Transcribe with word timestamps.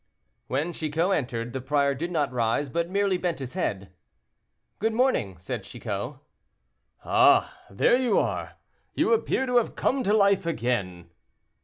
When 0.47 0.73
Chicot 0.73 1.11
entered, 1.13 1.53
the 1.53 1.61
prior 1.61 1.93
did 1.93 2.09
not 2.09 2.33
rise, 2.33 2.69
but 2.69 2.89
merely 2.89 3.19
bent 3.19 3.37
his 3.37 3.53
head. 3.53 3.91
"Good 4.79 4.93
morning," 4.95 5.37
said 5.37 5.61
Chicot. 5.63 6.15
"Ah! 7.05 7.55
there 7.69 7.97
you 7.97 8.17
are; 8.17 8.53
you 8.95 9.13
appear 9.13 9.45
to 9.45 9.57
have 9.57 9.75
come 9.75 10.01
to 10.01 10.11
life 10.15 10.47
again." 10.47 11.11